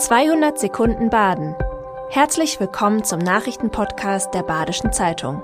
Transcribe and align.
200 0.00 0.58
Sekunden 0.58 1.10
Baden. 1.10 1.54
Herzlich 2.08 2.58
willkommen 2.58 3.04
zum 3.04 3.18
Nachrichtenpodcast 3.18 4.32
der 4.32 4.42
Badischen 4.42 4.94
Zeitung. 4.94 5.42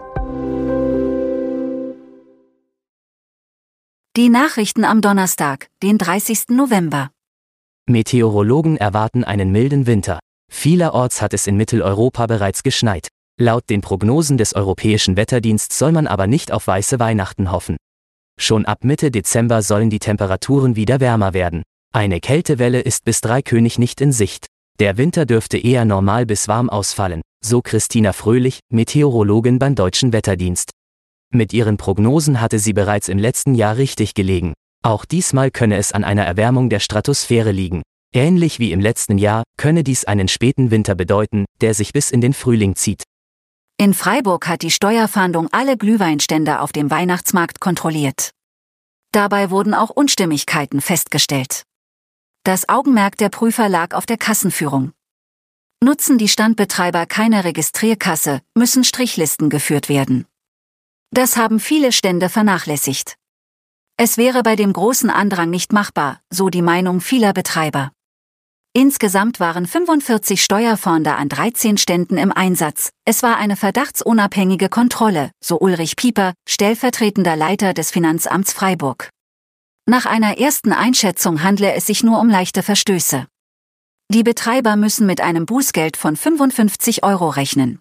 Die 4.17 4.31
Nachrichten 4.31 4.87
am 4.87 5.03
Donnerstag, 5.03 5.69
den 5.83 5.99
30. 5.99 6.49
November. 6.49 7.11
Meteorologen 7.87 8.79
erwarten 8.79 9.25
einen 9.25 9.53
milden 9.53 9.87
Winter. 9.87 10.21
Vielerorts 10.51 11.21
hat 11.21 11.35
es 11.35 11.47
in 11.47 11.59
Mitteleuropa 11.59 12.27
bereits 12.27 12.63
geschneit. 12.63 13.09
Laut 13.39 13.69
den 13.69 13.83
Prognosen 13.83 14.39
des 14.39 14.55
Europäischen 14.55 15.19
Wetterdiensts 15.19 15.79
soll 15.79 15.93
man 15.93 16.07
aber 16.07 16.27
nicht 16.27 16.51
auf 16.51 16.67
weiße 16.67 16.99
Weihnachten 16.99 17.53
hoffen. 17.53 17.77
Schon 18.41 18.65
ab 18.65 18.85
Mitte 18.85 19.11
Dezember 19.11 19.61
sollen 19.61 19.91
die 19.91 19.99
Temperaturen 19.99 20.77
wieder 20.77 21.01
wärmer 21.01 21.35
werden. 21.35 21.63
Eine 21.93 22.21
Kältewelle 22.21 22.81
ist 22.81 23.05
bis 23.05 23.21
Dreikönig 23.21 23.79
nicht 23.79 24.01
in 24.01 24.13
Sicht. 24.13 24.47
Der 24.79 24.99
Winter 24.99 25.25
dürfte 25.25 25.57
eher 25.57 25.85
normal 25.85 26.27
bis 26.27 26.49
warm 26.49 26.69
ausfallen, 26.69 27.23
so 27.43 27.63
Christina 27.63 28.13
Fröhlich, 28.13 28.61
Meteorologin 28.71 29.59
beim 29.59 29.75
Deutschen 29.75 30.13
Wetterdienst. 30.13 30.71
Mit 31.33 31.53
ihren 31.53 31.79
Prognosen 31.79 32.41
hatte 32.41 32.59
sie 32.59 32.73
bereits 32.73 33.09
im 33.09 33.19
letzten 33.19 33.55
Jahr 33.55 33.79
richtig 33.79 34.15
gelegen. 34.15 34.53
Auch 34.83 35.05
diesmal 35.05 35.51
könne 35.51 35.77
es 35.77 35.93
an 35.93 36.05
einer 36.05 36.25
Erwärmung 36.25 36.69
der 36.69 36.81
Stratosphäre 36.81 37.51
liegen. 37.51 37.83
Ähnlich 38.15 38.59
wie 38.59 38.73
im 38.73 38.81
letzten 38.81 39.19
Jahr 39.19 39.43
könne 39.57 39.83
dies 39.83 40.05
einen 40.05 40.29
späten 40.29 40.71
Winter 40.71 40.95
bedeuten, 40.95 41.45
der 41.61 41.75
sich 41.75 41.93
bis 41.93 42.11
in 42.11 42.21
den 42.21 42.35
Frühling 42.35 42.77
zieht. 42.77 43.03
In 43.79 43.93
Freiburg 43.93 44.49
hat 44.49 44.63
die 44.63 44.71
Steuerfahndung 44.71 45.49
alle 45.53 45.77
Glühweinstände 45.77 46.61
auf 46.61 46.73
dem 46.73 46.91
Weihnachtsmarkt 46.91 47.61
kontrolliert. 47.61 48.31
Dabei 49.13 49.51
wurden 49.51 49.75
auch 49.75 49.91
Unstimmigkeiten 49.91 50.81
festgestellt. 50.81 51.63
Das 52.47 52.69
Augenmerk 52.69 53.17
der 53.17 53.29
Prüfer 53.29 53.69
lag 53.69 53.93
auf 53.93 54.07
der 54.07 54.19
Kassenführung. 54.19 54.93
Nutzen 55.83 56.17
die 56.17 56.29
Standbetreiber 56.29 57.05
keine 57.05 57.43
Registrierkasse, 57.43 58.41
müssen 58.55 58.85
Strichlisten 58.85 59.51
geführt 59.51 59.89
werden. 59.89 60.27
Das 61.11 61.37
haben 61.37 61.59
viele 61.59 61.91
Stände 61.91 62.29
vernachlässigt. 62.29 63.17
Es 63.97 64.17
wäre 64.17 64.45
bei 64.45 64.55
dem 64.55 64.73
großen 64.73 65.11
Andrang 65.11 65.51
nicht 65.51 65.73
machbar, 65.73 66.21
so 66.31 66.49
die 66.49 66.63
Meinung 66.63 67.01
vieler 67.01 67.33
Betreiber. 67.33 67.91
Insgesamt 68.73 69.41
waren 69.41 69.67
45 69.67 70.41
Steuerfonder 70.41 71.17
an 71.17 71.29
13 71.29 71.79
Ständen 71.79 72.17
im 72.17 72.31
Einsatz. 72.31 72.91
Es 73.05 73.25
war 73.25 73.39
eine 73.39 73.57
verdachtsunabhängige 73.57 74.69
Kontrolle, 74.69 75.33
so 75.43 75.59
Ulrich 75.59 75.97
Pieper, 75.97 76.33
stellvertretender 76.49 77.35
Leiter 77.35 77.75
des 77.75 77.91
Finanzamts 77.91 78.53
Freiburg. 78.53 79.11
Nach 79.89 80.05
einer 80.05 80.39
ersten 80.39 80.73
Einschätzung 80.73 81.45
handle 81.45 81.73
es 81.73 81.87
sich 81.87 82.03
nur 82.03 82.19
um 82.19 82.29
leichte 82.29 82.65
Verstöße. 82.65 83.27
Die 84.13 84.25
Betreiber 84.25 84.75
müssen 84.75 85.07
mit 85.07 85.21
einem 85.21 85.47
Bußgeld 85.47 85.97
von 85.97 86.17
55 86.17 87.05
Euro 87.05 87.29
rechnen. 87.29 87.79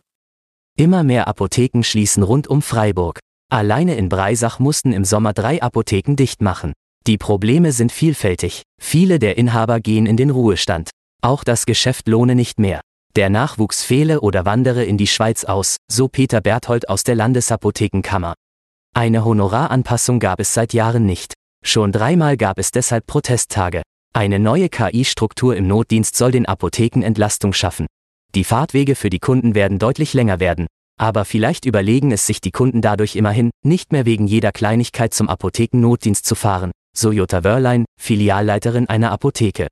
Immer 0.77 1.03
mehr 1.03 1.27
Apotheken 1.27 1.81
schließen 1.81 2.21
rund 2.21 2.47
um 2.47 2.61
Freiburg. 2.61 3.19
Alleine 3.49 3.95
in 3.95 4.09
Breisach 4.09 4.59
mussten 4.59 4.93
im 4.93 5.03
Sommer 5.03 5.33
drei 5.33 5.63
Apotheken 5.63 6.15
dicht 6.15 6.43
machen. 6.43 6.73
Die 7.07 7.17
Probleme 7.17 7.71
sind 7.71 7.91
vielfältig. 7.91 8.61
Viele 8.79 9.17
der 9.17 9.39
Inhaber 9.39 9.79
gehen 9.79 10.05
in 10.05 10.15
den 10.15 10.29
Ruhestand. 10.29 10.91
Auch 11.23 11.43
das 11.43 11.65
Geschäft 11.65 12.07
lohne 12.07 12.35
nicht 12.35 12.59
mehr. 12.59 12.81
Der 13.15 13.31
Nachwuchs 13.31 13.81
fehle 13.81 14.21
oder 14.21 14.45
wandere 14.45 14.83
in 14.83 14.99
die 14.99 15.07
Schweiz 15.07 15.43
aus, 15.43 15.77
so 15.91 16.07
Peter 16.07 16.41
Berthold 16.41 16.87
aus 16.87 17.03
der 17.03 17.15
Landesapothekenkammer. 17.15 18.35
Eine 18.93 19.25
Honoraranpassung 19.25 20.19
gab 20.19 20.39
es 20.39 20.53
seit 20.53 20.73
Jahren 20.73 21.07
nicht. 21.07 21.33
Schon 21.67 21.91
dreimal 21.91 22.37
gab 22.37 22.59
es 22.59 22.69
deshalb 22.69 23.07
Protesttage. 23.07 23.81
Eine 24.13 24.37
neue 24.37 24.69
KI-Struktur 24.69 25.55
im 25.55 25.67
Notdienst 25.67 26.15
soll 26.15 26.31
den 26.31 26.45
Apotheken 26.45 27.01
Entlastung 27.01 27.53
schaffen. 27.53 27.87
Die 28.35 28.43
Fahrtwege 28.43 28.93
für 28.93 29.09
die 29.09 29.19
Kunden 29.19 29.55
werden 29.55 29.79
deutlich 29.79 30.13
länger 30.13 30.39
werden. 30.39 30.67
Aber 30.97 31.25
vielleicht 31.25 31.65
überlegen 31.65 32.11
es 32.11 32.27
sich 32.27 32.39
die 32.39 32.51
Kunden 32.51 32.81
dadurch 32.81 33.15
immerhin, 33.15 33.49
nicht 33.65 33.91
mehr 33.91 34.05
wegen 34.05 34.27
jeder 34.27 34.51
Kleinigkeit 34.51 35.13
zum 35.13 35.27
Apothekennotdienst 35.27 36.23
zu 36.23 36.35
fahren, 36.35 36.71
so 36.95 37.11
Jutta 37.11 37.43
Wörlein, 37.43 37.85
Filialleiterin 37.99 38.87
einer 38.87 39.11
Apotheke. 39.11 39.67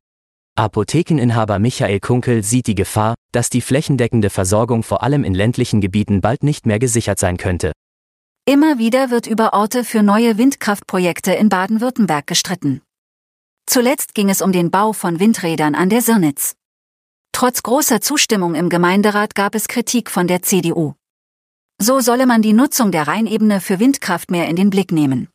Apothekeninhaber 0.56 1.60
Michael 1.60 2.00
Kunkel 2.00 2.42
sieht 2.42 2.66
die 2.66 2.74
Gefahr, 2.74 3.14
dass 3.32 3.50
die 3.50 3.60
flächendeckende 3.60 4.30
Versorgung 4.30 4.82
vor 4.82 5.02
allem 5.04 5.24
in 5.24 5.34
ländlichen 5.34 5.80
Gebieten 5.80 6.20
bald 6.20 6.42
nicht 6.42 6.66
mehr 6.66 6.80
gesichert 6.80 7.20
sein 7.20 7.36
könnte. 7.36 7.72
Immer 8.46 8.76
wieder 8.76 9.08
wird 9.08 9.26
über 9.26 9.54
Orte 9.54 9.84
für 9.84 10.02
neue 10.02 10.36
Windkraftprojekte 10.36 11.32
in 11.32 11.48
Baden-Württemberg 11.48 12.26
gestritten. 12.26 12.82
Zuletzt 13.64 14.14
ging 14.14 14.28
es 14.28 14.42
um 14.42 14.52
den 14.52 14.70
Bau 14.70 14.92
von 14.92 15.18
Windrädern 15.18 15.74
an 15.74 15.88
der 15.88 16.02
Sirnitz. 16.02 16.54
Trotz 17.32 17.62
großer 17.62 18.02
Zustimmung 18.02 18.54
im 18.54 18.68
Gemeinderat 18.68 19.34
gab 19.34 19.54
es 19.54 19.66
Kritik 19.66 20.10
von 20.10 20.26
der 20.26 20.42
CDU. 20.42 20.92
So 21.80 22.00
solle 22.00 22.26
man 22.26 22.42
die 22.42 22.52
Nutzung 22.52 22.92
der 22.92 23.08
Rheinebene 23.08 23.62
für 23.62 23.80
Windkraft 23.80 24.30
mehr 24.30 24.46
in 24.46 24.56
den 24.56 24.68
Blick 24.68 24.92
nehmen. 24.92 25.28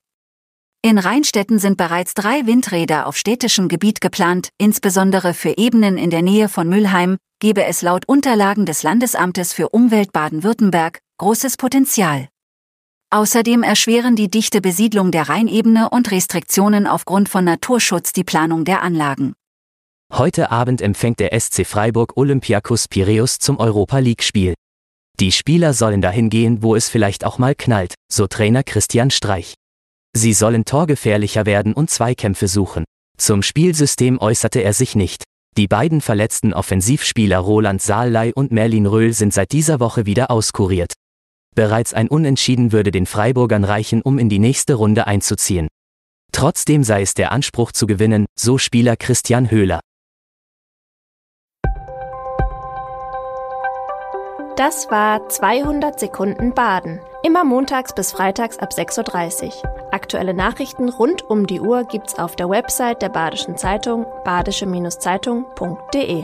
In 0.84 1.00
Rheinstädten 1.00 1.58
sind 1.58 1.78
bereits 1.78 2.14
drei 2.14 2.46
Windräder 2.46 3.08
auf 3.08 3.18
städtischem 3.18 3.70
Gebiet 3.70 4.02
geplant, 4.02 4.50
insbesondere 4.59 5.34
für 5.34 5.58
Ebenen 5.58 5.97
in 5.97 6.12
der 6.12 6.22
Nähe 6.22 6.47
von 6.47 6.70
Mülheim, 6.70 7.18
gebe 7.40 7.66
es 7.66 7.81
laut 7.81 8.08
Unterlagen 8.08 8.68
des 8.68 8.84
Landesamtes 8.84 9.52
für 9.52 9.70
Umwelt 9.70 10.14
Baden-Württemberg 10.14 11.00
großes 11.18 11.58
Potenzial. 11.58 12.30
Außerdem 13.12 13.64
erschweren 13.64 14.16
die 14.16 14.30
dichte 14.30 14.62
Besiedlung 14.62 15.09
der 15.09 15.30
Rheinebene 15.30 15.90
und 15.90 16.12
Restriktionen 16.12 16.86
aufgrund 16.86 17.28
von 17.28 17.44
Naturschutz 17.44 18.14
die 18.14 18.24
Planung 18.24 18.66
der 18.66 18.84
Anlagen. 18.84 19.34
Heute 20.14 20.52
Abend 20.52 20.80
empfängt 20.80 21.20
der 21.20 21.40
SC 21.40 21.66
Freiburg 21.66 22.18
Olympiakos 22.18 22.88
Piräus 22.88 23.40
zum 23.40 23.58
Europa 23.58 23.97
League-Spiel. 23.97 24.53
Die 25.20 25.31
Spieler 25.31 25.74
sollen 25.74 26.02
dahin 26.02 26.30
gehen, 26.30 26.62
wo 26.62 26.75
es 26.75 26.88
vielleicht 26.88 27.25
auch 27.25 27.40
mal 27.40 27.56
knallt, 27.56 27.96
so 28.12 28.28
Trainer 28.28 28.64
Christian 28.64 29.09
Streich. 29.09 29.56
Sie 30.16 30.34
sollen 30.34 30.66
torgefährlicher 30.66 31.47
werden 31.47 31.74
und 31.74 31.90
Zweikämpfe 31.90 32.47
suchen. 32.47 32.86
Zum 33.18 33.41
Spielsystem 33.41 34.20
äußerte 34.20 34.62
er 34.62 34.74
sich 34.74 34.96
nicht. 34.96 35.24
Die 35.58 35.68
beiden 35.68 36.02
verletzten 36.02 36.53
Offensivspieler 36.53 37.40
Roland 37.40 37.81
Saallei 37.81 38.34
und 38.36 38.52
Merlin 38.52 38.86
Röhl 38.86 39.14
sind 39.14 39.34
seit 39.34 39.52
dieser 39.52 39.80
Woche 39.80 40.06
wieder 40.06 40.30
auskuriert. 40.30 40.94
Bereits 41.59 41.94
ein 41.94 42.08
Unentschieden 42.08 42.72
würde 42.72 42.90
den 42.90 43.06
Freiburgern 43.06 43.66
reichen, 43.66 44.02
um 44.02 44.18
in 44.18 44.30
die 44.30 44.40
nächste 44.40 44.75
Runde 44.75 45.08
einzuziehen. 45.08 45.68
Trotzdem 46.31 46.86
sei 46.86 47.02
es 47.02 47.16
der 47.16 47.34
Anspruch 47.34 47.74
zu 47.74 47.86
gewinnen, 47.86 48.28
so 48.40 48.58
Spieler 48.58 48.96
Christian 48.96 49.52
Höhler. 49.52 49.81
Das 54.56 54.90
war 54.90 55.28
200 55.28 56.00
Sekunden 56.00 56.53
Baden. 56.53 57.02
Immer 57.24 57.44
montags 57.44 57.94
bis 57.94 58.14
freitags 58.14 58.58
ab 58.58 58.72
6.30 58.72 59.47
Uhr. 59.47 59.53
Aktuelle 59.91 60.34
Nachrichten 60.34 60.88
rund 60.88 61.24
um 61.24 61.46
die 61.46 61.59
Uhr 61.59 61.84
gibt's 61.84 62.18
auf 62.18 62.38
der 62.38 62.50
Website 62.50 63.02
der 63.02 63.09
Badischen 63.09 63.58
Zeitung 63.58 64.06
badische-zeitung.de. 64.24 66.24